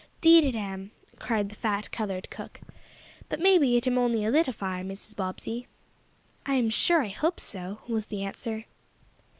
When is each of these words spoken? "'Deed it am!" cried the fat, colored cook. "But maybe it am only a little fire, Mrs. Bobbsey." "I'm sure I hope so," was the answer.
"'Deed 0.19 0.43
it 0.43 0.55
am!" 0.55 0.89
cried 1.19 1.47
the 1.47 1.53
fat, 1.55 1.91
colored 1.91 2.27
cook. 2.31 2.59
"But 3.29 3.39
maybe 3.39 3.77
it 3.77 3.85
am 3.85 3.99
only 3.99 4.25
a 4.25 4.31
little 4.31 4.51
fire, 4.51 4.81
Mrs. 4.83 5.15
Bobbsey." 5.15 5.67
"I'm 6.43 6.71
sure 6.71 7.03
I 7.03 7.09
hope 7.09 7.39
so," 7.39 7.81
was 7.87 8.07
the 8.07 8.23
answer. 8.23 8.65